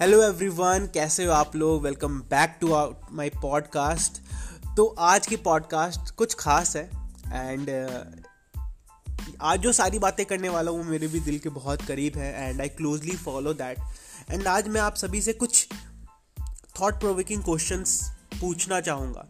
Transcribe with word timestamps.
Hello 0.00 0.22
everyone 0.22 0.86
कैसे 0.94 1.24
हो 1.24 1.32
आप 1.32 1.56
लोग? 1.56 1.82
Welcome 1.82 2.20
back 2.20 2.58
to 2.60 2.68
my 3.12 3.28
podcast 3.28 4.12
तो 4.76 4.86
आज 4.86 5.26
की 5.26 5.36
पॉडकास्ट 5.36 6.14
कुछ 6.14 6.34
खास 6.34 6.76
है 6.76 6.90
एंड 7.32 7.88
uh, 7.88 9.34
आज 9.40 9.60
जो 9.60 9.72
सारी 9.72 9.98
बातें 9.98 10.26
करने 10.26 10.48
वाला 10.48 10.70
हूँ 10.70 10.78
वो 10.78 10.84
मेरे 10.84 11.06
भी 11.06 11.20
दिल 11.20 11.38
के 11.38 11.48
बहुत 11.48 11.82
करीब 11.82 12.16
है 12.16 12.48
and 12.48 12.60
I 12.60 12.68
closely 12.68 13.16
follow 13.16 13.54
that 13.54 13.78
and 14.30 14.46
आज 14.46 14.68
मैं 14.68 14.80
आप 14.80 14.94
सभी 14.94 15.22
से 15.22 15.32
कुछ 15.32 15.68
थॉट 16.80 17.00
प्रोवोकिंग 17.00 17.44
क्वेश्चंस 17.44 18.10
पूछना 18.40 18.80
चाहूँगा। 18.80 19.28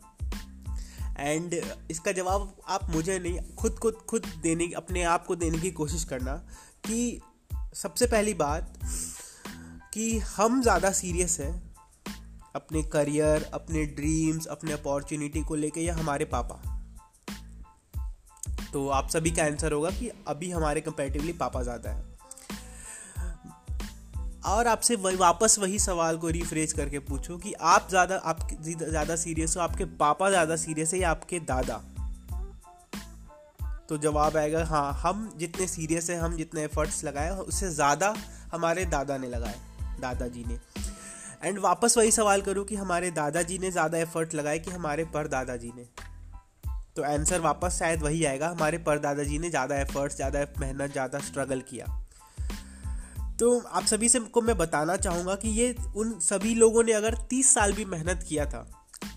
एंड 1.18 1.54
इसका 1.90 2.12
जवाब 2.12 2.57
आप 2.68 2.90
मुझे 2.90 3.18
नहीं 3.18 3.54
खुद 3.54 3.72
खुद 3.72 3.94
खुद 3.94 4.26
देने 4.43 4.72
अपने 4.76 5.03
आप 5.03 5.26
को 5.26 5.36
देने 5.36 5.58
की 5.58 5.71
कोशिश 5.71 6.04
करना 6.04 6.35
कि 6.86 7.21
सबसे 7.75 8.07
पहली 8.07 8.35
बात 8.35 8.79
कि 9.98 10.18
हम 10.18 10.61
ज़्यादा 10.62 10.90
सीरियस 10.90 11.40
हैं 11.40 11.72
अपने 12.56 12.82
करियर 12.82 13.43
अपने 13.54 13.84
ड्रीम्स 13.86 14.46
अपने 14.46 14.72
अपॉर्चुनिटी 14.72 15.43
को 15.43 15.54
लेके 15.54 15.80
या 15.80 15.94
हमारे 15.94 16.25
पापा। 16.25 16.54
तो 18.72 18.89
आप 18.89 19.08
सभी 19.08 19.30
का 19.30 19.44
आंसर 19.44 19.72
होगा 19.72 19.90
कि 19.90 20.11
अभी 20.29 20.50
हमारे 20.50 20.80
कंपेरेटिवली 20.80 21.32
पापा 21.32 21.62
ज़्यादा 21.62 21.90
है। 21.90 22.04
और 24.44 24.66
आपसे 24.66 24.96
वही, 24.96 25.16
वापस 25.16 25.58
वही 25.58 25.79
सवाल 25.79 26.18
को 26.18 26.28
रिफ्रेज 26.28 26.72
करके 26.72 26.98
पूछो 26.98 27.39
कि 27.39 27.53
आप 27.53 27.89
ज़्यादा 27.90 28.17
आप 28.17 28.48
ज़्यादा 28.62 29.17
सीरियस 29.17 29.56
हो, 29.56 29.62
आपके 29.62 29.84
पापा 29.84 30.30
ज़्यादा 30.30 30.56
सीरियस 30.56 30.94
है 30.94 31.00
या 31.00 31.11
आपके 31.11 31.40
दादा? 31.40 31.82
तो 33.89 33.98
जवाब 33.98 34.36
आएगा 34.36 34.64
हाँ 34.64 34.92
हम 34.92 35.33
जितने 35.36 35.67
सीरियस 35.67 36.11
हैं, 36.11 36.20
हम 36.20 36.36
जितने 36.36 36.64
एफर्ट्स 36.64 37.05
लगाए, 37.05 37.30
उससे 37.30 37.70
ज़्यादा 37.70 38.14
हमारे 38.53 38.84
दादा 38.86 39.19
ने 39.19 39.28
लगाए। 39.28 39.67
दादाजी 40.01 40.45
ने। 40.45 40.59
एंड 41.43 41.59
वापस 41.59 41.97
वही 41.99 42.11
सवाल 42.11 42.41
करूँ 42.43 42.65
कि 42.65 42.77
हमारे 42.77 43.11
दादाजी 43.13 43.59
ने 43.59 43.71
ज़्यादा 43.71 43.99
एफर्ट 43.99 44.35
लगाए 44.35 44.59
कि 44.59 44.71
हमारे 44.71 45.05
पर 45.05 45.29
दादाजी 45.29 45.73
ने? 45.77 45.87
तो 46.97 47.03
आंसर 47.05 47.41
वापस 47.41 47.79
शायद 47.79 48.03
वही 48.03 48.25
आएगा, 48.25 48.49
हमारे 48.49 48.79
पर 48.79 48.99
दादाजी 48.99 49.39
ने 49.39 49.51
ज़्यादा 49.51 49.77
एफर्ट्स 49.77 50.17
ज़्यादा 50.17 50.47
मेहनत, 50.61 50.93
ज़्यादा 50.93 51.19
स्ट्रगल 51.21 51.61
किया। 51.61 51.87
तो 53.39 53.59
आप 53.61 53.85
सभी 53.85 54.09
से 54.09 54.21
को 54.21 54.41
मैं 54.41 54.57
बताना 54.59 54.97
चाहूँगा 54.99 55.35
कि 55.35 55.49
ये 55.51 55.75
उन 55.97 56.19
सभी 56.21 56.55
लोगों 56.55 56.83
ने 56.85 56.93
अगर 56.93 57.15
तीस 57.31 57.53
साल 57.55 57.73
भी 57.73 57.85
मेहनत 57.87 58.25
किया 58.29 58.47
था 58.47 58.67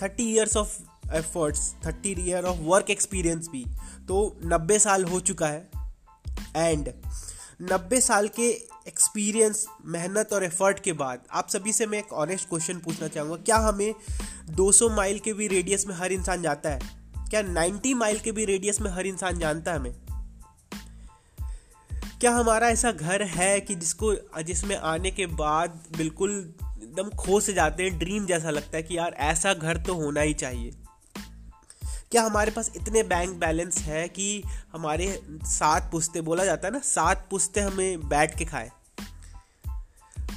thirty 0.01 0.23
years 0.25 0.57
of 0.57 0.77
efforts 1.13 1.73
thirty 1.85 2.11
year 2.21 2.45
of 2.45 2.59
work 2.63 2.89
experience 2.89 3.47
भी 3.47 3.65
तो 4.07 4.19
नब्बे 4.45 4.77
साल 4.79 5.03
हो 5.05 5.19
चुका 5.21 5.47
है। 5.47 5.69
एंड 6.55 6.89
नब्बे 7.63 8.01
साल 8.01 8.27
के 8.39 8.49
एक्सपीरियंस 8.87 9.65
मेहनत 9.85 10.33
और 10.33 10.43
एफर्ट 10.43 10.79
के 10.79 10.93
बाद, 10.93 11.21
आप 11.31 11.49
सभी 11.49 11.73
से 11.73 11.85
मैं 11.85 11.99
एक 11.99 12.13
ऑनेस्ट 12.13 12.49
क्वेश्चन 12.49 12.77
पूछना 12.79 13.07
चाहूँगा। 13.07 13.35
क्या 13.35 13.57
हमें 13.57 13.95
200 14.49 14.89
माइल 14.89 15.19
के 15.19 15.33
भी 15.33 15.47
रेडियस 15.47 15.87
में 15.87 15.95
हर 15.95 16.11
इंसान 16.11 16.41
जाता 16.41 16.69
है? 16.69 16.79
क्या 17.29 17.41
90 17.41 17.93
माइल 17.93 18.19
के 18.19 18.31
भी 18.31 18.45
रेडियस 18.45 18.81
में 18.81 18.91
हर 18.91 19.05
इंसान 19.05 19.39
जानता 19.39 19.71
है 19.71 19.79
हमें? 19.79 19.95
क्या 22.19 22.31
हमारा 22.31 22.69
ऐसा 22.69 22.91
घर 22.91 23.23
है 23.23 23.61
कि 23.61 23.75
जिसको, 23.75 24.15
जिसमें 24.41 24.75
आने 24.75 25.11
के 25.11 25.25
बाद 25.25 25.83
बिल्कुल 25.97 26.53
एकदम 26.83 27.09
खो 27.09 27.39
से 27.39 27.53
जाते 27.53 27.83
हैं 27.83 27.99
ड्रीम 27.99 28.25
जैसा 28.25 28.49
लगता 28.49 28.77
है 28.77 28.83
कि 28.83 28.97
यार 28.97 29.13
ऐसा 29.13 29.53
घर 29.53 29.77
तो 29.77 29.93
होना 29.93 30.21
ही 30.21 30.33
चाहिए। 30.33 30.71
क्या 32.11 32.23
हमारे 32.23 32.51
पास 32.51 32.71
इतने 32.75 33.03
बैंक 33.03 33.39
बैलेंस 33.39 33.77
है 33.77 34.09
कि 34.09 34.43
हमारे 34.73 35.21
सात 35.29 35.89
पुस्ते 35.91 36.21
बोला 36.21 36.45
जाता 36.45 36.67
है 36.67 36.73
ना, 36.73 36.79
सात 36.79 37.27
पुस्ते 37.31 37.61
हमें 37.61 38.09
बैठ 38.09 38.37
के 38.37 38.45
खाए? 38.45 38.71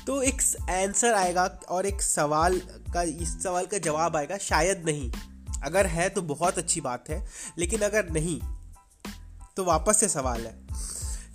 तो 0.06 0.22
एक 0.22 0.42
आंसर 0.70 1.14
आएगा 1.14 1.44
और 1.68 1.86
एक 1.86 2.02
सवाल 2.02 2.58
का, 2.94 3.02
इस 3.02 3.42
सवाल 3.42 3.66
का 3.66 3.78
जवाब 3.78 4.16
आएगा, 4.16 4.38
शायद 4.38 4.82
नहीं। 4.86 5.12
अगर 5.64 5.86
है 5.86 6.08
तो 6.08 6.22
बहुत 6.22 6.58
अच्छी 6.58 6.80
बात 6.80 7.08
है, 7.10 7.26
लेकिन 7.58 7.80
अगर 7.80 8.10
नहीं 8.10 8.40
तो 9.56 9.64
वापस 9.64 9.96
से 9.96 10.08
सवाल 10.08 10.46
है। 10.46 10.54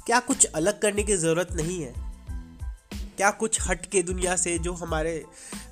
क्या 0.06 0.19
कुछ 0.19 0.46
अलग 0.46 0.81
करने 0.81 1.03
की 1.03 1.18
ज़रूरत 1.18 1.52
नहीं 1.52 1.81
है? 1.84 2.09
क्या 3.19 3.30
कुछ 3.31 3.57
हट 3.68 3.85
के 3.85 4.02
दुनिया 4.03 4.35
से 4.35 4.57
जो 4.59 4.74
हमारे 4.74 5.25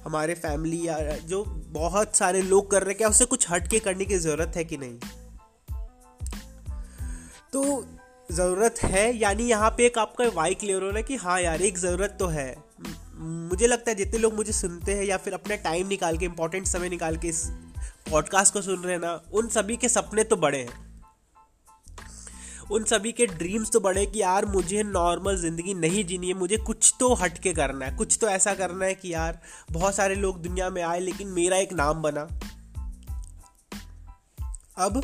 हमारे 0.05 0.33
फैमिली 0.33 0.87
या 0.87 1.17
जो 1.17 1.43
बहुत 1.71 2.15
सारे 2.15 2.41
लोग 2.41 2.71
कर 2.71 2.81
रहे 2.81 2.89
हैं, 2.89 2.97
क्या 2.97 3.09
उसे 3.09 3.25
कुछ 3.25 3.49
हट 3.49 3.67
के 3.67 3.79
करने 3.79 4.05
की 4.05 4.17
ज़रूरत 4.17 4.53
है 4.55 4.63
कि 4.65 4.77
नहीं? 4.77 4.97
तो 7.53 7.85
ज़रूरत 8.31 8.75
है, 8.83 9.17
यानी 9.17 9.43
यहाँ 9.43 9.69
पे 9.69 9.85
एक 9.85 9.97
आपका 9.97 10.27
वाई 10.27 10.53
क्लियर 10.53 10.81
हो 10.81 10.87
रहा 10.87 10.97
है 10.97 11.03
कि 11.03 11.15
हाँ 11.15 11.41
यार, 11.41 11.61
एक 11.61 11.77
ज़रूरत 11.77 12.17
तो 12.19 12.27
है। 12.27 12.55
मुझे 13.15 13.67
लगता 13.67 13.91
है 13.91 13.95
जितने 13.95 14.19
लोग 14.19 14.33
मुझे 14.33 14.51
सुनते 14.51 14.93
हैं 14.93 15.03
या 15.03 15.17
फिर 15.17 15.33
अपना 15.33 15.55
टाइम 15.55 15.87
निकाल 15.87 16.17
के 16.17 16.25
इंपॉर्टेंट 16.25 16.67
समय 16.67 16.89
निकाल 16.89 17.17
के 17.17 17.27
इस 17.27 17.43
पॉडकास्ट 18.11 18.53
को 18.53 18.61
सुन 18.61 18.83
रहे 18.83 18.93
हैं 18.93 19.01
ना, 19.01 19.21
उन 19.33 19.47
सभी 19.47 19.77
के 19.77 19.89
सपने 19.89 20.23
तो 20.23 20.35
बड़े 20.35 20.57
हैं। 20.57 20.86
उन 22.71 22.83
सभी 22.83 23.11
के 23.11 23.25
ड्रीम्स 23.27 23.71
तो 23.71 23.79
बड़े 23.79 24.05
कि 24.05 24.21
यार 24.21 24.45
मुझे 24.45 24.83
नॉर्मल 24.83 25.37
ज़िंदगी 25.37 25.73
नहीं 25.73 26.03
जीनी 26.05 26.27
है, 26.27 26.33
मुझे 26.33 26.57
कुछ 26.57 26.93
तो 26.99 27.13
हट 27.13 27.37
के 27.37 27.53
करना 27.53 27.85
है, 27.85 27.95
कुछ 27.95 28.17
तो 28.21 28.27
ऐसा 28.27 28.53
करना 28.53 28.85
है 28.85 28.95
कि 28.95 29.13
यार 29.13 29.39
बहुत 29.71 29.95
सारे 29.95 30.15
लोग 30.15 30.41
दुनिया 30.43 30.69
में 30.69 30.81
आए 30.83 30.99
लेकिन 30.99 31.27
मेरा 31.27 31.57
एक 31.57 31.73
नाम 31.73 32.01
बना। 32.01 32.27
अब, 34.77 35.01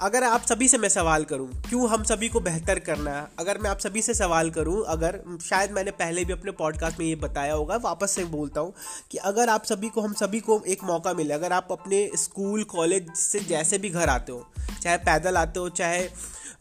अगर 0.00 0.24
आप 0.24 0.42
सभी 0.42 0.68
से 0.68 0.78
मैं 0.78 0.88
सवाल 0.88 1.24
करूँ, 1.24 1.48
क्यों 1.62 1.88
हम 1.90 2.02
सभी 2.04 2.28
को 2.28 2.40
बेहतर 2.40 2.78
करना 2.78 3.10
है? 3.10 3.26
अगर 3.38 3.58
मैं 3.58 3.70
आप 3.70 3.78
सभी 3.78 4.02
से 4.02 4.14
सवाल 4.14 4.50
करूँ, 4.50 4.84
अगर 4.88 5.20
शायद 5.42 5.70
मैंने 5.70 5.90
पहले 5.90 6.24
भी 6.24 6.32
अपने 6.32 6.50
पॉडकास्ट 6.50 6.98
में 6.98 7.06
ये 7.06 7.14
बताया 7.16 7.54
होगा, 7.54 7.76
वापस 7.76 8.10
से 8.10 8.24
बोलता 8.26 8.60
हूँ 8.60 8.72
कि 9.10 9.18
अगर 9.18 9.48
आप 9.48 9.64
सभी 9.64 9.88
को, 9.88 10.00
हम 10.00 10.12
सभी 10.12 10.40
को 10.40 10.62
एक 10.66 10.84
मौका 10.84 11.14
मिले, 11.14 11.34
अगर 11.34 11.52
आप 11.52 11.68
अपने 11.72 12.10
स्कूल 12.16 12.64
कॉलेज 12.64 13.12
से 13.16 13.40
जैसे 13.40 13.78
भी 13.78 13.90
घर 13.90 14.08
आते 14.08 14.32
हो, 14.32 14.46
चाहे 14.82 14.96
पैदल 14.98 15.36
आते 15.36 15.60
हो, 15.60 15.68
चाहे 15.68 16.08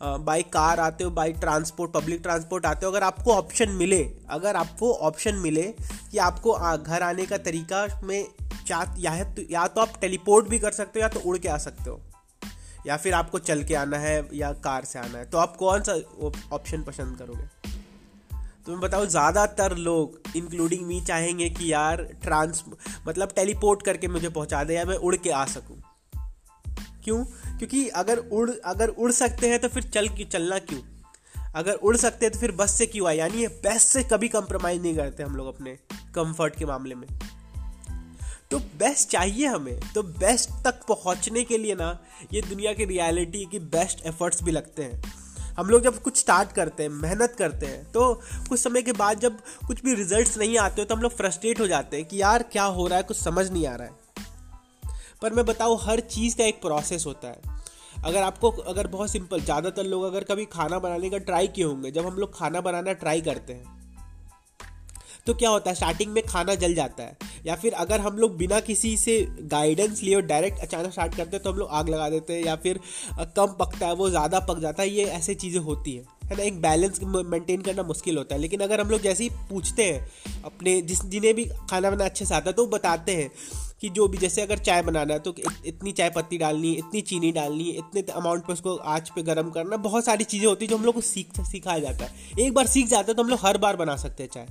बाई 0.01 0.43
कार 0.43 0.79
आते 0.79 1.03
हो 1.03 1.09
बाई 1.11 1.31
ट्रांसपोर्ट 1.35 1.91
पब्लिक 1.91 2.21
ट्रांसपोर्ट 2.23 2.65
आते 2.65 2.85
हो, 2.85 2.91
अगर 2.91 3.03
आपको 3.03 3.33
ऑप्शन 3.33 3.69
मिले, 3.71 4.03
अगर 4.29 4.55
आपको 4.55 4.93
ऑप्शन 4.93 5.35
मिले 5.37 5.63
कि 6.11 6.17
आपको 6.19 6.53
घर 6.75 7.03
आने 7.03 7.25
का 7.25 7.37
तरीका 7.39 7.85
में 8.03 8.27
या 8.69 8.83
तो 9.25 9.41
या 9.51 9.65
तो 9.67 9.81
आप 9.81 9.93
टेलीपोर्ट 10.01 10.47
भी 10.47 10.59
कर 10.59 10.71
सकते 10.71 10.99
हो 10.99 11.01
या 11.01 11.09
तो 11.09 11.19
उड़ 11.21 11.37
के 11.37 11.47
आ 11.49 11.57
सकते 11.57 11.89
हो। 11.89 11.99
या 12.87 12.97
फिर 12.97 13.13
आपको 13.13 13.39
चल 13.39 13.63
के 13.63 13.75
आना 13.75 13.97
है 13.97 14.27
या 14.33 14.51
कार 14.63 14.85
से 14.85 14.99
आना 14.99 15.17
है। 15.17 15.25
तो 15.25 15.37
आप 15.37 15.55
कौन 15.57 15.81
सा 15.81 15.93
ऑप्शन 16.53 16.83
पसंद 16.83 17.17
करोगे? 17.17 17.47
तो 18.65 18.71
मैं 18.71 18.79
बताऊँ, 18.81 19.05
ज़्यादातर 19.05 19.75
लोग 19.77 20.35
इंक्लूडिंग 20.35 20.85
मी 20.87 20.99
चाहेंगे 21.01 21.49
कि 21.49 21.71
यार 21.73 22.03
ट्रांस 22.23 22.63
मतलब 23.07 23.31
टेलीपोर्ट 23.35 23.83
करके 23.83 24.07
मुझे 24.07 24.29
पहुँचा 24.29 24.63
दे 24.63 24.75
या 24.75 24.85
मैं 24.85 24.95
उड़ 24.97 25.15
के 25.15 25.29
आ 25.31 25.45
सकूँ। 25.47 25.76
क्यों? 27.07 27.23
क्योंकि 27.57 27.87
अगर 27.89 28.17
उड़ 28.17 28.49
अगर 28.65 28.89
उड़ 28.89 29.11
सकते 29.11 29.49
हैं 29.49 29.59
तो 29.59 29.67
फिर 29.67 29.83
चल 29.83 30.07
क्यों, 30.07 30.27
चलना 30.27 30.57
क्यों? 30.59 30.81
अगर 31.55 31.73
उड़ 31.73 31.95
सकते 31.97 32.25
हैं 32.25 32.33
तो 32.33 32.39
फिर 32.39 32.51
बस 32.51 32.71
से 32.71 32.85
क्यों 32.85 33.07
आए? 33.07 33.17
यानी 33.17 33.47
बेस्ट 33.47 33.87
से 33.87 34.03
कभी 34.03 34.27
कंप्रोमाइज़ 34.27 34.81
नहीं 34.81 34.95
करते 34.95 35.23
हम 35.23 35.35
लोग 35.35 35.47
अपने 35.47 35.77
कंफर्ट 36.15 36.55
के 36.55 36.65
मामले 36.65 36.95
में। 36.95 37.07
तो 38.51 38.59
बेस्ट 38.79 39.09
चाहिए 39.09 39.45
हमें 39.45 39.79
तो 39.93 40.03
बेस्ट 40.03 40.49
तक 40.65 40.83
पहुँचने 40.87 41.43
के 41.43 41.57
लिए 41.57 41.75
ना, 41.75 41.97
ये 42.33 42.41
दुनिया 42.41 42.73
की 42.73 42.85
रियलिटी 42.85 43.45
की 43.45 43.59
बेस्ट 43.59 44.05
एफर्ट्स 44.05 44.43
भी 44.43 44.51
लगते 44.51 44.83
हैं। 44.83 45.03
हम 45.57 45.69
लोग 45.69 45.83
जब 45.83 46.01
कुछ 46.01 46.17
स्टार्ट 46.17 46.51
करते 46.51 46.83
हैं, 46.83 46.89
मेहनत 46.91 47.35
करते 47.39 47.65
हैं 47.65 47.83
तो 47.91 48.13
कुछ 48.49 48.59
समय 48.59 48.81
के 48.81 48.91
बाद 48.93 49.19
जब 49.19 49.39
कुछ 49.67 49.83
भी 49.83 49.93
रिजल्ट्स 49.93 50.37
नहीं 50.37 50.57
आते 50.57 50.81
हो 50.81 50.85
तो 50.85 50.95
हम 50.95 51.01
लोग 51.01 51.15
फ्रस्ट्रेट 51.17 51.59
हो 51.59 51.67
जाते 51.67 51.97
हैं 51.97 52.05
कि 52.05 52.21
यार 52.21 52.43
क्या 52.43 52.63
हो 52.63 52.87
रहा 52.87 52.97
है, 52.97 53.03
कुछ 53.03 53.17
समझ 53.17 53.49
नहीं 53.51 53.67
आ 53.67 53.75
रहा 53.75 53.87
है। 53.87 54.06
पर 55.21 55.33
मैं 55.33 55.45
बताऊँ, 55.45 55.77
हर 55.81 55.99
चीज़ 56.01 56.35
का 56.37 56.43
एक 56.45 56.61
प्रोसेस 56.61 57.05
होता 57.05 57.27
है। 57.27 57.55
अगर 57.97 58.21
आपको, 58.21 58.49
अगर 58.51 58.87
बहुत 58.87 59.11
सिंपल 59.11 59.41
ज़्यादातर 59.41 59.83
लोग 59.85 60.03
अगर 60.03 60.23
कभी 60.23 60.45
खाना 60.47 60.79
बनाने 60.79 61.09
का 61.09 61.17
ट्राई 61.19 61.47
किए 61.47 61.65
होंगे, 61.65 61.91
जब 61.91 62.05
हम 62.05 62.15
लोग 62.15 62.37
खाना 62.37 62.61
बनाना 62.61 62.93
ट्राई 62.95 63.21
करते 63.21 63.53
हैं 63.53 63.75
तो 65.27 65.33
क्या 65.33 65.49
होता 65.49 65.69
है 65.69 65.75
स्टार्टिंग 65.75 66.11
में 66.11 66.21
खाना 66.25 66.53
जल 66.55 66.73
जाता 66.73 67.03
है। 67.03 67.17
या 67.45 67.55
फिर 67.55 67.73
अगर 67.75 67.99
हम 67.99 68.17
लोग 68.17 68.35
बिना 68.37 68.59
किसी 68.59 68.95
से 68.97 69.15
गाइडेंस 69.43 70.01
लिए 70.03 70.13
और 70.15 70.21
डायरेक्ट 70.23 70.59
अचानक 70.59 70.91
स्टार्ट 70.91 71.15
करते 71.15 71.35
हैं 71.35 71.43
तो 71.43 71.51
हम 71.51 71.57
लोग 71.57 71.69
आग 71.69 71.89
लगा 71.89 72.09
देते 72.09 72.33
हैं, 72.33 72.43
या 72.45 72.55
फिर 72.55 72.79
कम 73.35 73.55
पकता 73.59 73.87
है, 73.87 73.93
वो 73.95 74.09
ज़्यादा 74.09 74.39
पक 74.39 74.59
जाता 74.59 74.83
है, 74.83 74.89
ये 74.89 75.05
ऐसे 75.07 75.35
चीज़ें 75.35 75.59
होती 75.61 75.95
हैं। 75.95 76.05
है 76.23 76.37
ना? 76.37 76.43
एक 76.43 76.61
बैलेंस 76.61 76.99
मेंटेन 77.03 77.61
करना 77.61 77.83
मुश्किल 77.83 78.17
होता 78.17 78.35
है। 78.35 78.41
लेकिन 78.41 78.59
अगर 78.59 78.81
हम 78.81 78.89
लोग 78.89 79.01
जैसे 79.01 79.23
ही 79.23 79.29
पूछते 79.49 79.83
हैं, 79.83 80.07
अपने 80.45 80.81
जिस, 80.81 81.05
जिन्हें 81.05 81.33
भी 81.35 81.45
खाना 81.45 81.89
बनाना 81.89 82.05
अच्छे 82.05 82.25
से 82.25 82.35
आता 82.35 82.49
है 82.49 82.53
तो 82.53 82.65
वो 82.65 82.69
बताते 82.69 83.15
हैं। 83.15 83.31
कि 83.81 83.89
जो 83.89 84.07
भी, 84.07 84.17
जैसे 84.17 84.41
अगर 84.41 84.57
चाय 84.57 84.81
बनाना 84.81 85.13
है 85.13 85.19
तो 85.19 85.33
इतनी 85.65 85.91
चाय 85.91 86.09
पत्ती 86.09 86.37
डालनी 86.37 86.71
इतनी 86.73 87.01
चीनी 87.01 87.31
डालनी 87.31 87.69
इतने 87.71 88.01
अमाउंट 88.13 88.45
पे 88.45 88.53
उसको 88.53 88.75
आँच 88.75 89.09
पे 89.09 89.23
गर्म 89.23 89.49
करना 89.49 89.77
बहुत 89.79 90.05
सारी 90.05 90.23
चीज़ें 90.23 90.47
होती 90.47 90.65
है 90.65 90.69
जो 90.69 90.77
हम 90.77 90.85
लोग 90.85 90.95
को 90.95 91.01
सीख, 91.01 91.41
सिखाया 91.41 91.79
जाता 91.79 92.05
है। 92.05 92.45
एक 92.45 92.53
बार 92.53 92.67
सीख 92.67 92.87
जाता 92.87 93.07
है 93.07 93.13
तो 93.13 93.23
हम 93.23 93.29
लोग 93.29 93.39
हर 93.43 93.57
बार 93.57 93.75
बना 93.75 93.95
सकते 93.95 94.23
हैं 94.23 94.29
चाय। 94.29 94.47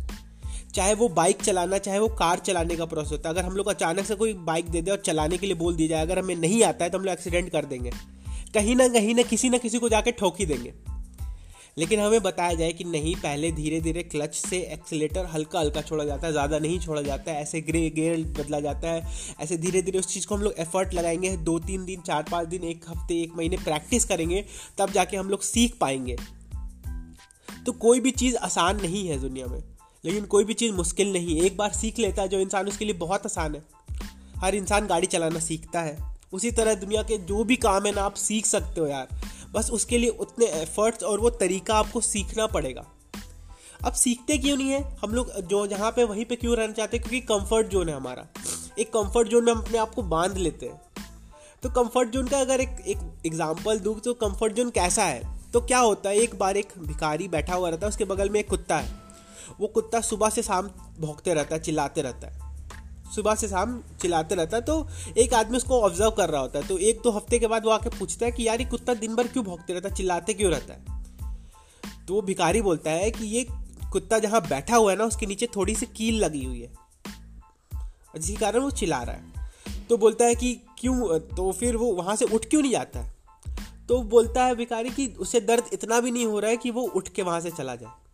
चाहे 0.74 0.94
वो 0.94 1.08
बाइक 1.08 1.42
चलाना, 1.42 1.78
चाहे 1.78 1.98
वो 1.98 2.08
कार 2.08 2.38
चलाने 2.38 2.76
का 2.76 2.84
प्रोसेस 2.86 3.12
होता 3.12 3.28
है। 3.28 3.34
अगर 3.34 3.44
हम 3.44 3.56
लोग 3.56 3.68
अचानक 3.68 4.06
से 4.06 4.14
कोई 4.14 4.32
बाइक 4.44 4.68
दे 4.68 4.82
दे 4.82 4.90
और 4.90 4.96
चलाने 4.96 5.38
के 5.38 5.46
लिए 5.46 5.56
बोल 5.56 5.76
दिया 5.76 5.88
जाए, 5.88 6.02
अगर 6.02 6.18
हमें 6.18 6.34
नहीं 6.36 6.62
आता 6.64 6.84
है 6.84 6.90
तो 6.90 6.98
हम 6.98 7.04
लोग 7.04 7.12
एक्सीडेंट 7.12 7.50
कर 7.52 7.64
देंगे। 7.64 7.90
कहीं 8.54 8.76
ना 8.76 8.88
कहीं 8.88 9.14
ना 9.14 9.22
किसी 9.22 9.48
ना 9.50 9.58
किसी 9.58 9.78
को 9.78 9.88
जाके 9.88 10.12
ठोक 10.12 10.40
ही 10.40 10.46
देंगे। 10.46 10.72
लेकिन 11.76 12.00
हमें 12.00 12.22
बताया 12.22 12.54
जाए 12.54 12.72
कि 12.72 12.84
नहीं, 12.84 13.14
पहले 13.16 13.50
धीरे 13.52 13.80
धीरे 13.80 14.02
क्लच 14.02 14.34
से 14.34 14.58
एक्सीटर 14.72 15.26
हल्का 15.26 15.60
हल्का 15.60 15.80
छोड़ा 15.82 16.04
जाता 16.04 16.26
है, 16.26 16.32
ज़्यादा 16.32 16.58
नहीं 16.58 16.78
छोड़ा 16.80 17.02
जाता 17.02 17.32
है, 17.32 17.42
ऐसे 17.42 17.60
ग्रे 17.60 17.88
गेयर 17.90 18.22
बदला 18.38 18.60
जाता 18.60 18.88
है, 18.88 19.06
ऐसे 19.40 19.56
धीरे 19.56 19.82
धीरे 19.82 19.98
उस 19.98 20.06
चीज़ 20.06 20.26
को 20.26 20.34
हम 20.34 20.42
लोग 20.42 20.54
एफर्ट 20.58 20.94
लगाएँगे 20.94 21.36
दो 21.36 21.58
तीन 21.58 21.84
दिन 21.84 22.00
चार 22.00 22.22
पाँच 22.22 22.48
दिन, 22.48 22.64
एक 22.64 22.84
हफ़्ते, 22.88 23.20
एक 23.22 23.36
महीने 23.36 23.56
प्रैक्टिस 23.56 24.04
करेंगे, 24.04 24.44
तब 24.78 24.92
जाके 24.92 25.16
हम 25.16 25.30
लोग 25.30 25.42
सीख 25.42 25.76
पाएँगे। 25.80 26.16
तो 27.66 27.72
कोई 27.72 28.00
भी 28.00 28.10
चीज़ 28.10 28.36
आसान 28.36 28.80
नहीं 28.80 29.06
है 29.08 29.20
दुनिया 29.20 29.46
में, 29.46 29.62
लेकिन 30.04 30.24
कोई 30.24 30.44
भी 30.44 30.54
चीज़ 30.54 30.72
मुश्किल 30.72 31.12
नहीं 31.12 31.40
एक 31.42 31.56
बार 31.56 31.72
सीख 31.72 31.98
लेता 31.98 32.22
है 32.22 32.28
जो 32.28 32.40
इंसान 32.40 32.68
उसके 32.68 32.84
लिए 32.84 32.94
बहुत 32.94 33.26
आसान 33.26 33.54
है। 33.54 33.64
हर 34.36 34.54
इंसान 34.54 34.86
गाड़ी 34.86 35.06
चलाना 35.06 35.40
सीखता 35.40 35.80
है। 35.80 35.98
उसी 36.32 36.50
तरह 36.50 36.74
दुनिया 36.74 37.02
के 37.02 37.16
जो 37.18 37.44
भी 37.44 37.56
काम 37.56 37.86
है 37.86 37.94
ना, 37.94 38.02
आप 38.02 38.14
सीख 38.14 38.46
सकते 38.46 38.80
हो 38.80 38.86
यार। 38.86 39.08
बस 39.56 39.70
उसके 39.70 39.98
लिए 39.98 40.10
उतने 40.10 40.46
एफर्ट्स 40.46 41.02
और 41.02 41.20
वो 41.20 41.30
तरीका 41.30 41.74
आपको 41.74 42.00
सीखना 42.00 42.46
पड़ेगा। 42.46 42.86
अब 43.84 43.92
सीखते 43.92 44.38
क्यों 44.38 44.56
नहीं 44.56 44.70
है? 44.70 44.96
हम 45.04 45.14
लोग 45.14 45.40
जो 45.40 45.66
जहाँ 45.66 45.90
पे 45.90 46.04
वहीं 46.04 46.24
पे 46.24 46.36
क्यों 46.36 46.56
रहना 46.56 46.72
चाहते 46.72 46.96
हैं? 46.96 47.08
क्योंकि 47.08 47.26
कंफर्ट 47.26 47.66
जोन 47.66 47.88
है 47.88 47.96
हमारा। 47.96 48.26
एक 48.78 48.88
कंफर्ट 48.88 49.28
जोन 49.28 49.44
में 49.44 49.52
हम 49.52 49.60
अपने 49.60 49.78
आप 49.78 49.94
को 49.94 50.02
बाँध 50.02 50.36
लेते 50.36 50.66
हैं। 50.66 50.80
तो 51.62 51.70
कंफर्ट 51.70 52.08
जोन 52.08 52.26
का 52.26 52.40
अगर 52.40 52.60
एक 52.60 52.68
एक 52.68 52.98
एग्जांपल 53.26 53.78
दूँ 53.78 54.00
तो 54.00 54.14
कंफर्ट 54.14 54.52
जोन 54.52 54.70
कैसा 54.70 55.04
है? 55.04 55.38
तो 55.52 55.60
क्या 55.60 55.78
होता 55.78 56.10
है? 56.10 56.16
एक 56.16 56.38
बार 56.38 56.56
एक 56.56 56.72
भिखारी 56.78 57.28
बैठा 57.28 57.54
हुआ 57.54 57.68
रहता 57.68 57.86
है, 57.86 57.88
उसके 57.88 58.04
बगल 58.04 58.30
में 58.30 58.40
एक 58.40 58.48
कुत्ता 58.48 58.78
है। 58.78 58.92
वो 59.60 59.66
कुत्ता 59.66 60.00
सुबह 60.00 60.30
से 60.30 60.42
शाम 60.42 60.68
भोंकते 61.00 61.34
रहता 61.34 61.54
है, 61.54 61.62
चिल्लाते 61.62 62.02
रहता 62.02 62.26
है। 62.26 62.45
सुबह 63.14 63.34
से 63.34 63.48
शाम 63.48 63.82
चिल्लाते 64.00 64.34
रहता 64.34 64.56
है 64.56 64.62
तो 64.62 64.88
एक 65.18 65.34
आदमी 65.34 65.56
उसको 65.56 65.80
ऑब्ज़र्व 65.80 66.10
कर 66.10 66.30
रहा 66.30 66.40
होता 66.40 66.58
है 66.58 66.66
तो 66.66 66.78
एक 66.78 67.00
दो 67.04 67.10
हफ़्ते 67.10 67.38
के 67.38 67.46
बाद 67.46 67.64
वो 67.64 67.70
आके 67.70 67.88
पूछता 67.88 68.26
है 68.26 68.32
कि 68.32 68.46
यार, 68.48 68.60
ये 68.60 68.66
कुत्ता 68.66 68.94
दिन 68.94 69.14
भर 69.14 69.26
क्यों 69.26 69.44
भोंकते 69.44 69.72
रहता 69.72 69.88
है, 69.88 69.94
चिल्लाते 69.94 70.34
क्यों 70.34 70.50
रहता 70.50 70.74
है? 70.74 71.04
तो 72.06 72.14
वो 72.14 72.22
भिखारी 72.22 72.62
बोलता 72.62 72.90
है 72.90 73.10
कि 73.10 73.24
ये 73.24 73.46
कुत्ता 73.92 74.18
जहाँ 74.18 74.40
बैठा 74.40 74.76
हुआ 74.76 74.92
है 74.92 74.98
ना, 74.98 75.04
उसके 75.04 75.26
नीचे 75.26 75.48
थोड़ी 75.56 75.74
सी 75.74 75.86
कील 75.86 76.24
लगी 76.24 76.44
हुई 76.44 76.60
है। 76.60 76.72
जिसके 78.18 78.40
कारण 78.40 78.60
वो 78.60 78.70
चिल्ला 78.70 79.02
रहा 79.02 79.16
है। 79.16 79.50
तो 79.88 79.96
बोलता 79.96 80.24
है 80.24 80.34
कि 80.34 80.60
क्यों 80.78 81.18
तो 81.18 81.52
फिर 81.52 81.76
वो 81.76 81.92
वहाँ 81.92 82.16
से 82.16 82.24
उठ 82.24 82.46
क्यों 82.46 82.62
नहीं 82.62 82.72
जाता 82.72 83.00
है? 83.00 83.16
तो 83.88 84.02
बोलता 84.02 84.44
है 84.44 84.54
भिखारी 84.54 84.90
कि 84.90 85.06
उसे 85.18 85.40
दर्द 85.40 85.64
इतना 85.72 86.00
भी 86.00 86.10
नहीं 86.10 86.26
हो 86.26 86.40
रहा 86.40 86.50
है 86.50 86.56
कि 86.56 86.70
वो 86.70 86.82
उठ 86.82 87.08
के 87.08 87.22
वहाँ 87.22 87.40
से 87.40 87.50
चला 87.50 87.74
जाए। 87.76 88.05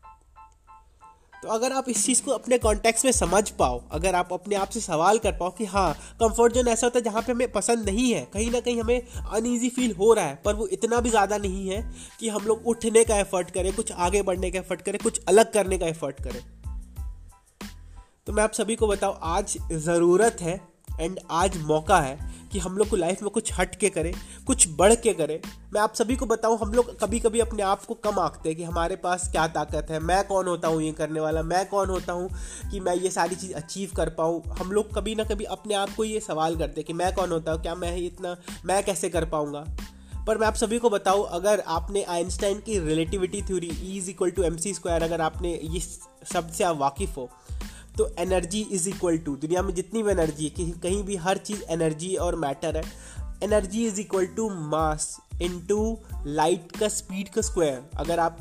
तो 1.42 1.48
अगर 1.48 1.72
आप 1.72 1.88
इस 1.88 2.04
चीज़ 2.06 2.22
को 2.22 2.30
अपने 2.30 2.56
कॉन्टेक्स्ट 2.58 3.04
में 3.04 3.10
समझ 3.12 3.50
पाओ, 3.50 3.80
अगर 3.92 4.14
आप 4.14 4.32
अपने 4.32 4.54
आप 4.54 4.68
से 4.68 4.80
सवाल 4.80 5.18
कर 5.18 5.32
पाओ 5.32 5.50
कि 5.50 5.64
हाँ 5.64 5.92
कंफर्ट 6.20 6.52
जोन 6.52 6.68
ऐसा 6.68 6.86
होता 6.86 6.98
है 6.98 7.04
जहाँ 7.04 7.22
पे 7.22 7.32
हमें 7.32 7.52
पसंद 7.52 7.88
नहीं 7.88 8.12
है, 8.12 8.20
कहीं 8.32 8.50
ना 8.50 8.60
कहीं 8.60 8.80
हमें 8.80 9.00
अनईजी 9.00 9.68
फील 9.68 9.94
हो 9.94 10.12
रहा 10.14 10.24
है, 10.24 10.40
पर 10.44 10.54
वो 10.54 10.66
इतना 10.66 11.00
भी 11.00 11.10
ज़्यादा 11.10 11.38
नहीं 11.38 11.68
है 11.68 11.82
कि 12.20 12.28
हम 12.28 12.46
लोग 12.46 12.66
उठने 12.66 13.04
का 13.04 13.16
एफर्ट 13.16 13.50
करें, 13.50 13.72
कुछ 13.74 13.92
आगे 13.92 14.22
बढ़ने 14.22 14.50
का 14.50 14.58
एफर्ट 14.58 14.82
करें, 14.82 14.98
कुछ 15.02 15.20
अलग 15.28 15.52
करने 15.52 15.78
का 15.78 15.86
एफर्ट 15.86 16.22
करें। 16.24 16.40
तो 18.26 18.32
मैं 18.32 18.42
आप 18.42 18.52
सभी 18.52 18.76
को 18.76 18.86
बताऊँ, 18.86 19.16
आज 19.22 19.56
ज़रूरत 19.72 20.36
है 20.40 20.60
एंड 21.00 21.18
आज 21.30 21.56
मौका 21.62 22.00
है 22.00 22.18
कि 22.52 22.58
हम 22.58 22.76
लोग 22.76 22.88
को 22.88 22.96
लाइफ 22.96 23.22
में 23.22 23.30
कुछ 23.30 23.52
हट 23.58 23.74
के 23.74 23.88
करें, 23.88 24.12
कुछ 24.46 24.66
बढ़ 24.78 24.94
के 24.94 25.12
करें। 25.12 25.38
मैं 25.74 25.80
आप 25.80 25.94
सभी 25.94 26.16
को 26.16 26.26
बताऊँ, 26.26 26.58
हम 26.58 26.72
लोग 26.72 26.98
कभी 27.00 27.20
कभी 27.20 27.40
अपने 27.40 27.62
आप 27.62 27.84
को 27.84 27.94
कम 27.94 28.18
आंकते 28.18 28.48
हैं 28.48 28.56
कि 28.58 28.64
हमारे 28.64 28.96
पास 28.96 29.28
क्या 29.32 29.46
ताकत 29.48 29.90
है, 29.90 30.00
मैं 30.00 30.22
कौन 30.26 30.46
होता 30.46 30.68
हूँ 30.68 30.82
ये 30.82 30.92
करने 30.92 31.20
वाला, 31.20 31.42
मैं 31.42 31.64
कौन 31.66 31.88
होता 31.88 32.12
हूँ 32.12 32.28
कि 32.70 32.80
मैं 32.80 32.94
ये 32.94 33.10
सारी 33.10 33.36
चीज़ 33.36 33.54
अचीव 33.54 33.92
कर 33.96 34.08
पाऊँ। 34.08 34.42
हम 34.58 34.72
लोग 34.72 34.94
कभी 34.94 35.14
ना 35.14 35.24
कभी 35.24 35.44
अपने 35.44 35.74
आप 35.74 35.94
को 35.96 36.04
ये 36.04 36.20
सवाल 36.20 36.56
करते 36.56 36.80
हैं 36.80 36.86
कि 36.86 36.92
मैं 36.92 37.12
कौन 37.14 37.30
होता 37.30 37.52
हूँ, 37.52 37.62
क्या 37.62 37.74
मैं 37.74 37.96
इतना, 37.96 38.36
मैं 38.64 38.82
कैसे 38.84 39.08
कर 39.08 39.24
पाऊँगा? 39.24 39.64
पर 40.26 40.38
मैं 40.38 40.46
आप 40.46 40.54
सभी 40.54 40.78
को 40.78 40.90
बताऊँ, 40.90 41.26
अगर 41.30 41.62
आपने 41.66 42.02
आइंस्टाइन 42.02 42.58
की 42.58 42.78
relativity 42.78 43.42
theory 43.42 43.70
E 43.82 43.96
is 43.98 44.10
equal 44.10 44.30
to 44.30 44.42
M 44.42 44.56
C 44.56 44.74
square 44.74 45.02
अगर 45.02 45.20
आपने 45.20 45.52
इस 45.76 45.88
शब्द 46.32 46.52
से 46.52 46.64
आप 46.64 46.76
वाकिफ़ 46.76 47.16
हो 47.16 47.28
तो 47.98 48.14
एनर्जी 48.18 48.60
इज़ 48.60 48.88
इक्वल 48.88 49.18
टू 49.18 49.36
दुनिया 49.36 49.62
में 49.62 49.74
जितनी 49.74 50.02
भी 50.02 50.10
एनर्जी 50.10 50.44
है 50.44 50.50
कहीं 50.50 50.72
कहीं 50.72 51.02
भी 51.02 51.16
हर 51.16 51.38
चीज़ 51.38 51.62
एनर्जी 51.70 52.14
और 52.16 52.36
मैटर 52.36 52.76
है 52.76 52.84
energy 53.42 53.86
is 53.86 54.00
equal 54.00 54.26
to 54.26 54.48
mass 54.50 55.16
into 55.42 55.98
light 56.26 56.76
का 56.76 56.88
स्पीड 56.88 57.28
का 57.28 57.42
स्क्वायर 57.42 57.90
अगर 57.96 58.18
आप 58.18 58.38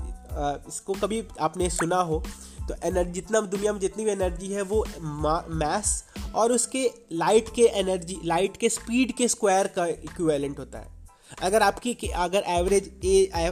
इसको 0.68 0.94
कभी 0.94 1.24
आपने 1.40 1.70
सुना 1.70 2.02
हो 2.02 2.24
तो 2.62 2.76
एनर्जी 2.84 3.12
जितना 3.12 3.42
दुनिया 3.42 3.74
में 3.74 3.80
जितनी 3.80 4.06
भी 4.06 4.12
एनर्जी 4.12 4.48
है, 4.48 4.62
वो 4.62 4.86
मैस 5.50 6.04
और 6.36 6.52
उसके 6.52 6.92
लाइट 7.12 7.50
के 7.56 7.62
एनर्जी 7.62 8.18
लाइट 8.26 8.58
के 8.58 8.70
स्पीड 8.70 9.12
के 9.12 9.28
स्क्वायर 9.28 9.68
का 9.68 9.86
इक्वेलेंट 9.86 10.60
होता 10.60 10.80
है. 10.80 10.88
अगर 11.42 11.62
आपकी 11.62 11.94
अगर 12.16 12.44
एवरेज 12.48 12.86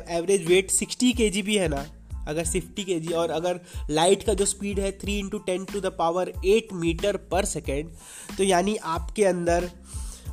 एवरेज 0.10 0.48
वेट 0.48 0.72
सिक्सटी 0.72 1.14
के 1.14 1.42
भी 1.42 1.56
है 1.56 1.68
ना 1.68 1.86
अगर 2.28 2.46
फिफ्टी 2.46 2.84
के 2.84 3.00
जी, 3.00 3.14
और 3.14 3.30
अगर 3.32 3.60
लाइट 3.90 4.24
का 4.24 4.34
जो 4.34 4.46
स्पीड 4.46 4.80
है 4.80 4.92
three 5.00 5.18
into 5.20 5.38
ten 5.46 5.66
to 5.66 5.80
the 5.80 5.94
power 5.98 6.32
eight 6.46 6.74
meter 6.76 7.18
पर 7.32 7.46
सेकेंड 7.48 7.90
तो 8.38 8.44
यानी 8.44 8.76
आपके 8.88 9.26
अंदर 9.26 9.70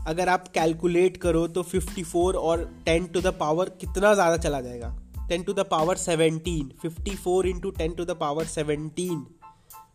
अगर 0.07 0.29
आप 0.29 0.49
कैलकुलेट 0.49 1.17
करो 1.17 1.47
तो 1.49 1.63
फिफ्टी 1.65 2.03
फोर 2.05 2.37
और 2.37 2.65
टेन 2.87 3.07
टू 3.07 3.21
द 3.21 3.35
पावर 3.41 3.69
कितना 3.81 4.13
ज़्यादा 4.15 4.37
चला 4.39 4.61
जाएगा? 4.61 4.95
Ten 5.29 5.43
to 5.43 5.53
the 5.53 5.67
power 5.71 5.97
seventeen 5.99 6.71
fifty 6.83 7.15
four 7.17 7.47
into 7.47 7.71
ten 7.73 7.95
to 7.95 8.05
the 8.05 8.17
power 8.17 8.45
seventeen 8.47 9.27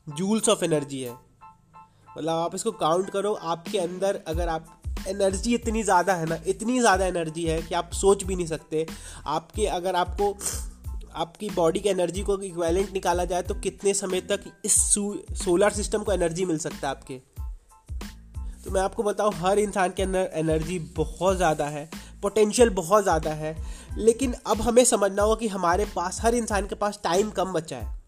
joules 0.10 0.50
of 0.50 0.64
energy 0.66 1.02
है। 1.02 1.14
मतलब 2.08 2.30
आप 2.30 2.56
इसको 2.56 2.72
काउंट 2.74 3.10
करो, 3.10 3.34
आपके 3.34 3.78
अंदर 3.80 4.20
अगर 4.28 4.48
आप 4.50 4.82
एनर्जी 5.08 5.54
इतनी 5.56 5.84
ज़्यादा 5.84 6.14
है 6.14 6.26
ना, 6.26 6.40
इतनी 6.48 6.80
ज़्यादा 6.80 7.06
एनर्जी 7.06 7.44
है 7.44 7.62
कि 7.62 7.76
आप 7.76 7.92
सोच 7.94 8.24
भी 8.24 8.36
नहीं 8.36 8.48
सकते। 8.48 8.86
आपके 9.28 9.66
अगर 9.70 9.96
आपको 9.96 10.36
आपकी 11.16 11.50
बॉडी 11.50 11.80
की 11.80 11.90
एनर्जी 11.90 12.22
को 12.22 12.40
इक्वेलेंट 12.42 12.92
निकाला 12.94 13.26
जाए 13.26 13.42
तो 13.42 13.54
कितने 13.56 13.94
समय 13.94 14.22
तक 14.22 14.44
इस 14.66 14.76
सोलर 15.36 15.70
सिस्टम 15.72 16.04
को 16.04 16.12
एनर्जी 16.12 16.46
मिल 16.46 16.58
सकता 16.58 16.88
है 16.88 16.92
आपके? 16.92 17.20
तो 18.64 18.72
मैं 18.72 18.82
आपको 18.82 19.04
बताऊँ, 19.04 19.34
हर 19.34 19.60
इंसान 19.60 19.94
के 19.98 20.04
अंदर 20.04 20.30
एनर्जी 20.34 20.78
बहुत 20.98 21.38
ज़्यादा 21.38 21.66
है 21.66 21.90
पोटेंशियल 22.22 22.70
बहुत 22.70 23.04
ज़्यादा 23.04 23.32
है, 23.34 23.56
लेकिन 23.98 24.34
अब 24.48 24.62
हमें 24.62 24.84
समझना 24.86 25.22
होगा 25.22 25.36
कि 25.36 25.48
हमारे 25.48 25.86
पास, 25.96 26.20
हर 26.22 26.36
इंसान 26.36 26.68
के 26.68 26.76
पास 26.76 27.00
टाइम 27.04 27.30
कम 27.30 27.54
बचा 27.54 27.78
है। 27.78 28.00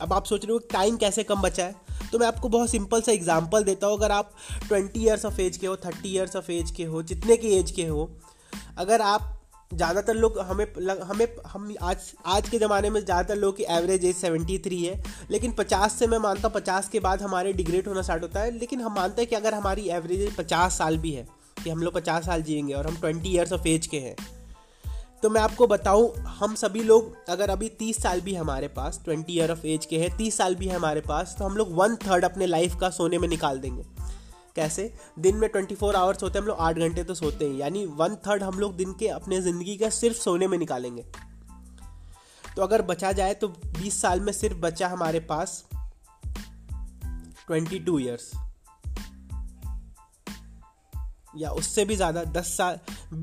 अब 0.00 0.12
आप 0.12 0.24
सोच 0.24 0.44
रहे 0.44 0.52
हो 0.52 0.58
टाइम 0.72 0.96
कैसे 0.96 1.22
कम 1.22 1.42
बचा 1.42 1.64
है? 1.64 1.74
तो 2.12 2.18
मैं 2.18 2.26
आपको 2.26 2.48
बहुत 2.48 2.70
सिंपल 2.70 3.02
सा 3.02 3.12
एग्ज़ाम्पल 3.12 3.64
देता 3.64 3.86
हूँ। 3.86 3.96
अगर 3.96 4.12
आप 4.12 4.32
ट्वेंटी 4.68 5.00
ईयर्स 5.00 5.24
ऑफ़ 5.24 5.40
एज 5.40 5.56
के 5.56 5.66
हो 5.66 5.76
थर्टी 5.76 6.08
ईयर्स 6.08 6.36
ऑफ़ 6.36 6.50
एज 6.52 6.70
के 6.70 6.84
हो, 6.84 7.02
जितने 7.02 7.36
की 7.36 7.48
एज 7.50 7.70
के 7.70 7.86
हो, 7.86 8.10
अगर 8.78 9.00
आप 9.02 9.32
ज़्यादातर 9.74 10.14
लोग 10.14 10.38
हमें 10.38 10.66
लग, 10.78 11.00
हमें 11.02 11.26
हम 11.46 11.74
आज 11.82 12.12
आज 12.26 12.48
के 12.48 12.58
ज़माने 12.58 12.90
में 12.90 13.00
ज़्यादातर 13.04 13.36
लोग 13.36 13.56
की 13.56 13.62
एवरेज 13.62 14.04
एज 14.04 14.16
सेवेंटी 14.16 14.58
थ्री 14.58 14.82
है 14.84 15.02
लेकिन 15.30 15.52
पचास 15.52 15.92
से 15.92 16.06
मैं 16.06 16.18
मानता 16.18 16.48
हूँ 16.48 16.54
पचास 16.54 16.88
के 16.88 17.00
बाद 17.00 17.22
हमारे 17.22 17.52
डिग्रेड 17.52 17.88
होना 17.88 18.02
स्टार्ट 18.02 18.22
होता 18.22 18.40
है 18.40 18.50
लेकिन 18.58 18.80
हम 18.80 18.94
मानते 18.94 19.22
हैं 19.22 19.28
कि 19.30 19.36
अगर 19.36 19.54
हमारी 19.54 19.88
एवरेज 19.88 20.20
एज 20.20 20.36
पचास 20.36 20.78
साल 20.78 20.98
भी 20.98 21.12
है 21.12 21.26
कि 21.64 21.70
हम 21.70 21.82
लोग 21.82 21.94
पचास 21.94 22.26
साल 22.26 22.42
जिएँगे 22.42 22.74
और 22.74 22.86
हम 22.86 22.96
ट्वेंटी 22.96 23.28
ईयर्स 23.28 23.52
ऑफ़ 23.52 23.68
एज 23.68 23.86
के 23.86 23.98
हैं 23.98 24.16
तो 25.22 25.30
मैं 25.30 25.40
आपको 25.40 25.66
बताऊँ 25.66 26.14
हम 26.16 26.54
सभी 26.54 26.82
लोग 26.82 27.28
अगर 27.28 27.50
अभी 27.50 27.68
तीस 27.68 28.02
साल 28.02 28.20
भी 28.20 28.34
हमारे 28.34 28.68
पास 28.68 29.00
ट्वेंटी 29.04 29.32
ईयर 29.32 29.52
ऑफ़ 29.52 29.66
एज 29.66 29.86
के 29.86 29.98
हैं 29.98 30.16
तीस 30.16 30.36
साल 30.36 30.54
भी 30.54 30.68
हमारे 30.68 31.00
पास 31.00 31.36
तो 31.38 31.44
हम 31.44 31.56
लोग 31.56 31.74
वन 31.74 31.96
थर्ड 31.96 32.24
अपने 32.24 32.46
लाइफ 32.46 32.76
का 32.80 32.90
सोने 32.90 33.18
में 33.18 33.28
निकाल 33.28 33.58
देंगे। 33.58 33.95
कैसे? 34.56 34.92
दिन 35.18 35.36
में 35.36 35.48
ट्वेंटी 35.50 35.74
फोर 35.74 35.96
आवर्स 35.96 36.22
होते 36.22 36.38
हैं, 36.38 36.42
हम 36.42 36.48
लोग 36.48 36.58
आठ 36.60 36.78
घंटे 36.78 37.04
तो 37.04 37.14
सोते 37.14 37.48
हैं 37.48 37.54
यानी 37.54 37.84
वन 37.96 38.14
थर्ड 38.26 38.42
हम 38.42 38.58
लोग 38.58 38.76
दिन 38.76 38.92
के 38.92 39.08
अपने 39.10 39.40
ज़िंदगी 39.42 39.76
का 39.76 39.90
सिर्फ़ 39.92 40.16
सोने 40.16 40.48
में 40.48 40.58
निकालेंगे। 40.58 41.04
तो 42.56 42.62
अगर 42.62 42.82
बचा 42.84 43.12
जाए 43.12 43.34
तो 43.34 43.48
बीस 43.48 44.00
साल 44.02 44.20
में 44.20 44.32
सिर्फ़ 44.32 44.56
बचा 44.58 44.88
हमारे 44.88 45.20
पास 45.22 45.62
ट्वेंटी 47.46 47.78
टू 47.78 47.98
ईयर्स 47.98 48.30
या 51.36 51.50
उससे 51.52 51.84
भी 51.84 51.96
ज़्यादा, 51.96 52.24
दस 52.24 52.56
साल 52.56 52.78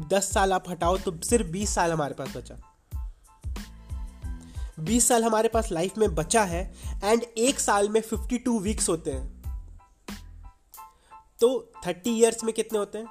दस 0.10 0.32
साल 0.34 0.54
आप 0.54 0.70
हटाओ 0.70 0.98
तो 0.98 1.18
सिर्फ़ 1.24 1.48
बीस 1.48 1.74
साल 1.75 1.92
हमारे 1.92 2.13
पास 2.13 2.36
बचा। 2.38 2.56
बीस 4.80 5.08
साल 5.08 5.24
हमारे 5.24 5.50
पास 5.50 5.72
लाइफ 5.72 5.98
में 5.98 6.13
बचा 6.16 6.44
है 6.44 6.63
एंड 7.04 7.24
एक 7.24 7.60
साल 7.60 7.90
में 7.90 8.02
फिफ्टी 8.02 8.38
टू 8.38 8.60
वीक्स 8.60 8.90
होते 8.90 9.12
हैं। 9.12 9.33
तो 11.44 11.72
थर्टी 11.88 12.10
ईयर्स 12.10 12.44
में 12.44 12.54
कितने 12.54 12.80
होते 12.80 12.98
हैं? 12.98 13.08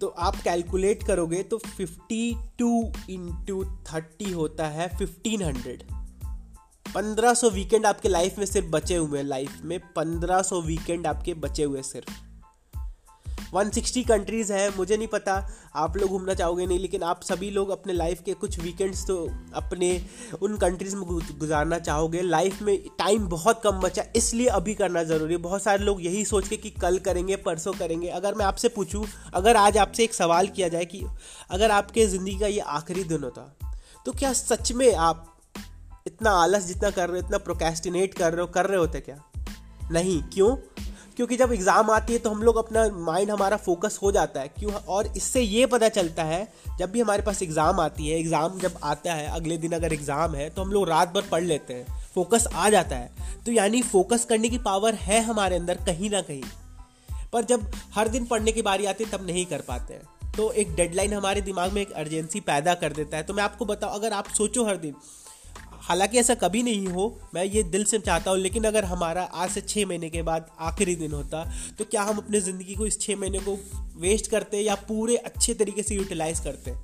तो 0.00 0.08
आप 0.08 0.36
कैलकुलेट 0.36 1.06
करोगे 1.06 1.42
तो 1.42 1.58
फिफ्टी 1.58 2.36
टू 2.58 2.92
इंटू 3.10 3.64
थर्टी 3.64 4.32
होता 4.32 4.66
है 4.66 4.96
फिफ्टीन 4.98 5.42
हंड्रेड। 5.42 5.82
पंद्रह 6.94 7.34
सौ 7.34 7.50
वीकेंड 7.50 7.86
आपके 7.86 8.08
लाइफ 8.08 8.38
में 8.38 8.46
सिर्फ़ 8.46 8.68
बचे 8.68 8.96
हुए 8.96 9.18
हैं 9.18 9.26
लाइफ 9.26 9.60
में 9.62 9.80
पंद्रह 9.80 10.42
सौ 10.42 10.60
वीकेंड 10.60 11.06
आपके 11.06 11.34
बचे 11.34 11.62
हुए 11.62 11.82
सिर्फ़। 11.82 12.25
160 13.54 14.02
कंट्रीज़ 14.04 14.52
हैं, 14.52 14.68
मुझे 14.76 14.96
नहीं 14.96 15.08
पता। 15.08 15.34
आप 15.76 15.96
लोग 15.96 16.10
घूमना 16.10 16.34
चाहोगे 16.34 16.66
नहीं, 16.66 16.78
लेकिन 16.78 17.02
आप 17.02 17.22
सभी 17.22 17.50
लोग 17.50 17.70
अपने 17.70 17.92
लाइफ 17.92 18.22
के 18.22 18.34
कुछ 18.34 18.58
वीकेंड्स 18.60 19.06
तो 19.06 19.16
अपने 19.54 19.90
उन 20.42 20.56
कंट्रीज़ 20.56 20.96
में 20.96 21.04
गुजारना 21.38 21.78
चाहोगे। 21.78 22.22
लाइफ 22.22 22.62
में 22.62 22.76
टाइम 22.98 23.26
बहुत 23.28 23.60
कम 23.64 23.80
बचा, 23.80 24.04
इसलिए 24.16 24.46
अभी 24.48 24.74
करना 24.74 25.02
ज़रूरी 25.04 25.34
है। 25.34 25.40
बहुत 25.40 25.62
सारे 25.62 25.84
लोग 25.84 26.04
यही 26.04 26.24
सोच 26.24 26.48
के 26.48 26.56
कि 26.56 26.70
कल 26.72 26.98
करेंगे, 26.98 27.36
परसों 27.36 27.72
करेंगे। 27.72 28.08
अगर 28.08 28.34
मैं 28.34 28.44
आपसे 28.44 28.68
पूछूँ, 28.68 29.04
अगर 29.34 29.56
आज 29.56 29.78
आपसे 29.78 30.04
एक 30.04 30.14
सवाल 30.14 30.48
किया 30.48 30.68
जाए 30.68 30.84
कि 30.84 31.04
अगर 31.50 31.70
आपके 31.70 32.06
ज़िंदगी 32.06 32.38
का 32.38 32.46
ये 32.46 32.60
आखिरी 32.60 33.04
दिन 33.04 33.24
होता 33.24 33.52
तो 34.06 34.12
क्या 34.12 34.32
सच 34.32 34.72
में 34.72 34.94
आप 34.94 35.32
इतना 36.06 36.30
आलस 36.32 36.64
जितना 36.64 36.90
कर 36.90 37.08
रहे 37.08 37.20
हो, 37.20 37.26
इतना 37.26 37.38
प्रोकेस्टिनेट 37.38 38.14
कर 38.14 38.32
रहे 38.32 38.40
हो, 38.40 38.46
कर 38.46 38.66
रहे 38.66 38.78
होते 38.78 39.00
क्या? 39.00 39.16
नहीं। 39.92 40.22
क्यों? 40.24 40.56
क्योंकि 41.16 41.36
जब 41.36 41.52
एग्ज़ाम 41.52 41.90
आती 41.90 42.12
है 42.12 42.18
तो 42.18 42.30
हम 42.30 42.42
लोग 42.42 42.56
अपना 42.56 42.88
माइंड 43.02 43.30
हमारा 43.30 43.56
फोकस 43.58 43.98
हो 44.02 44.10
जाता 44.12 44.40
है, 44.40 44.48
क्यों 44.50 44.72
और 44.72 45.06
इससे 45.08 45.40
ये 45.40 45.66
पता 45.66 45.88
चलता 45.90 46.24
है, 46.24 46.48
जब 46.78 46.90
भी 46.90 47.00
हमारे 47.00 47.22
पास 47.22 47.42
एग्ज़ाम 47.42 47.80
आती 47.80 48.08
है, 48.08 48.18
एग्ज़ाम 48.18 48.58
जब 48.58 48.78
आता 48.84 49.14
है, 49.14 49.28
अगले 49.30 49.56
दिन 49.58 49.72
अगर 49.72 49.92
एग्ज़ाम 49.92 50.34
है 50.34 50.48
तो 50.50 50.62
हम 50.62 50.72
लोग 50.72 50.88
रात 50.88 51.14
भर 51.14 51.28
पढ़ 51.30 51.42
लेते 51.44 51.74
हैं, 51.74 51.86
फोकस 52.14 52.46
आ 52.54 52.68
जाता 52.70 52.96
है। 52.96 53.40
तो 53.46 53.52
यानी 53.52 53.82
फोकस 53.84 54.24
करने 54.24 54.48
की 54.48 54.58
पावर 54.60 54.94
है 54.96 55.20
हमारे 55.22 55.56
अंदर 55.56 55.84
कहीं 55.86 56.10
ना 56.10 56.20
कहीं। 56.22 56.42
पर 57.32 57.44
जब 57.44 57.70
हर 57.94 58.08
दिन 58.08 58.26
पढ़ने 58.26 58.52
की 58.52 58.62
बारी 58.62 58.86
आती 58.86 59.04
है, 59.04 59.10
तब 59.10 59.26
नहीं 59.26 59.46
कर 59.46 59.60
पाते 59.60 59.94
हैं। 59.94 60.32
तो 60.32 60.50
एक 60.52 60.74
डेडलाइन 60.76 61.12
हमारे 61.14 61.40
दिमाग 61.42 61.72
में 61.72 61.80
एक 61.82 61.92
अर्जेंसी 61.94 62.40
पैदा 62.42 62.74
कर 62.76 62.92
देता 62.92 63.16
है। 63.16 63.22
तो 63.22 63.34
मैं 63.34 63.42
आपको 63.42 63.64
बताऊँ, 63.64 63.94
अगर 63.94 64.12
आप 64.12 64.28
सोचो 64.28 64.64
हर 64.64 64.76
दिन 64.76 64.94
हालाँकि 65.86 66.18
ऐसा 66.18 66.34
कभी 66.34 66.62
नहीं 66.62 66.86
हो, 66.86 67.04
मैं 67.34 67.44
ये 67.44 67.62
दिल 67.64 67.84
से 67.84 67.98
चाहता 67.98 68.30
हूँ, 68.30 68.38
लेकिन 68.38 68.64
अगर 68.64 68.84
हमारा 68.84 69.22
आज 69.24 69.50
से 69.50 69.60
छः 69.60 69.86
महीने 69.86 70.10
के 70.10 70.22
बाद 70.22 70.50
आखिरी 70.60 70.94
दिन 70.96 71.12
होता 71.12 71.44
तो 71.78 71.84
क्या 71.84 72.02
हम 72.02 72.16
अपनी 72.18 72.40
ज़िंदगी 72.40 72.74
को 72.74 72.86
इस 72.86 73.00
छः 73.00 73.16
महीने 73.16 73.38
को 73.38 73.58
वेस्ट 74.00 74.30
करते 74.30 74.60
या 74.60 74.74
पूरे 74.88 75.16
अच्छे 75.16 75.54
तरीके 75.54 75.82
से 75.82 75.94
यूटिलाइज 75.94 76.40
करते? 76.40 76.74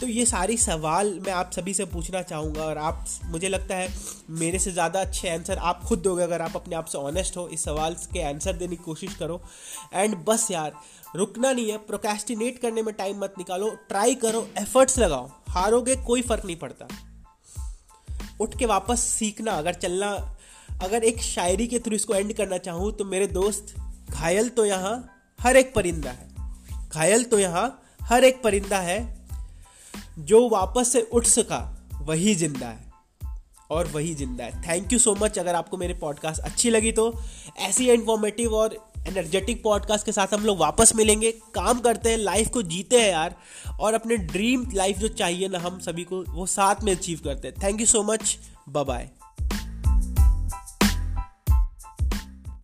तो 0.00 0.06
ये 0.06 0.24
सारी 0.26 0.56
सवाल 0.56 1.08
मैं 1.26 1.32
आप 1.32 1.50
सभी 1.52 1.72
से 1.74 1.84
पूछना 1.84 2.20
चाहूँगा 2.22 2.64
और 2.64 2.78
आप, 2.78 3.04
मुझे 3.24 3.48
लगता 3.48 3.76
है 3.76 3.88
मेरे 4.30 4.58
से 4.58 4.72
ज़्यादा 4.72 5.00
अच्छे 5.00 5.28
आंसर 5.28 5.58
आप 5.60 5.82
खुद 5.84 5.98
दोगे 5.98 6.22
अगर 6.22 6.42
आप 6.42 6.56
अपने 6.56 6.76
आप 6.76 6.84
से 6.84 6.98
ऑनेस्ट 6.98 7.36
हो, 7.36 7.46
इस 7.48 7.64
सवाल 7.64 7.94
के 8.12 8.22
आंसर 8.22 8.52
देने 8.54 8.76
की 8.76 8.82
कोशिश 8.84 9.14
करो। 9.14 9.40
एंड 9.94 10.16
बस 10.26 10.50
यार, 10.50 10.72
रुकना 11.16 11.52
नहीं 11.52 11.70
है 11.70 11.76
प्रोकेस्टिनेट 11.86 12.58
करने 12.58 12.82
में 12.82 12.92
टाइम 12.94 13.20
मत 13.22 13.34
निकालो 13.38 13.70
ट्राई 13.88 14.14
करो 14.16 14.46
एफर्ट्स 14.58 14.98
लगाओ, 14.98 15.30
हारोगे 15.48 15.96
कोई 15.98 16.22
फ़र्क 16.22 16.44
नहीं 16.46 16.56
पड़ता। 16.56 16.88
उठ 18.40 18.58
के 18.58 18.66
वापस 18.66 19.00
सीखना, 19.00 19.52
अगर 19.52 19.74
चलना, 19.74 20.36
अगर 20.82 21.04
एक 21.04 21.20
शायरी 21.22 21.66
के 21.66 21.78
थ्रू 21.78 21.96
इसको 21.96 22.14
एंड 22.14 22.32
करना 22.32 22.58
चाहूँ 22.58 22.92
तो 22.92 23.04
मेरे 23.04 23.26
दोस्त, 23.26 23.74
घायल 24.10 24.48
तो 24.48 24.64
यहाँ 24.64 25.24
हर 25.40 25.56
एक 25.56 25.74
परिंदा 25.74 26.10
है। 26.10 26.28
घायल 26.88 27.24
तो 27.24 27.38
यहाँ 27.38 27.82
हर 28.02 28.24
एक 28.24 28.42
परिंदा 28.42 28.78
है, 28.78 29.26
जो 30.18 30.48
वापस 30.48 30.92
से 30.92 31.02
उठ 31.12 31.26
सका, 31.26 31.88
वही 32.02 32.34
ज़िंदा 32.34 32.66
है। 32.66 32.88
और 33.70 33.86
वही 33.86 34.14
ज़िंदा 34.14 34.44
है। 34.44 34.62
थैंक 34.62 34.92
यू 34.92 34.98
सो 34.98 35.14
मच 35.14 35.38
अगर 35.38 35.54
आपको 35.54 35.76
मेरे 35.76 35.94
पॉडकास्ट 35.94 36.40
अच्छी 36.40 36.70
लगी 36.70 36.92
तो 36.92 37.12
ऐसी 37.58 37.90
इन्फॉर्मेटिव 37.90 38.54
और 38.54 38.89
एनर्जेटिक 39.10 39.62
पॉडकास्ट 39.62 40.06
के 40.06 40.12
साथ 40.12 40.34
हम 40.34 40.44
लोग 40.44 40.58
वापस 40.58 40.94
मिलेंगे। 40.94 41.32
काम 41.54 41.80
करते 41.80 42.10
हैं 42.10 42.16
लाइफ 42.16 42.48
को 42.48 42.62
जीते 42.62 43.00
हैं 43.00 43.10
यार। 43.10 43.36
और 43.80 43.94
अपने 43.94 44.16
ड्रीम 44.16 44.70
लाइफ 44.74 44.98
जो 44.98 45.08
चाहिए 45.08 45.48
ना 45.48 45.58
हम 45.58 45.78
सभी 45.80 46.04
को, 46.04 46.24
वो 46.28 46.46
साथ 46.46 46.74
में 46.82 46.96
अचीव 46.96 47.20
करते 47.24 47.48
हैं। 47.48 47.54
Thank 47.62 47.80
you 47.80 47.86
so 47.86 48.02
much 48.02 48.38
bye 48.68 49.10